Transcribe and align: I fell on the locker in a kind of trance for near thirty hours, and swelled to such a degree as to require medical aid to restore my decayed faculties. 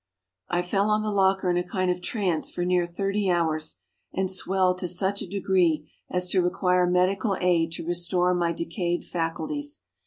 I 0.49 0.63
fell 0.63 0.89
on 0.89 1.03
the 1.03 1.11
locker 1.11 1.47
in 1.51 1.57
a 1.57 1.63
kind 1.63 1.91
of 1.91 2.01
trance 2.01 2.49
for 2.49 2.65
near 2.65 2.87
thirty 2.87 3.29
hours, 3.29 3.77
and 4.11 4.31
swelled 4.31 4.79
to 4.79 4.87
such 4.87 5.21
a 5.21 5.27
degree 5.29 5.91
as 6.09 6.27
to 6.29 6.41
require 6.41 6.87
medical 6.89 7.37
aid 7.39 7.71
to 7.73 7.85
restore 7.85 8.33
my 8.33 8.51
decayed 8.51 9.05
faculties. 9.05 9.83